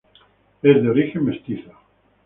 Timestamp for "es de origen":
0.63-1.25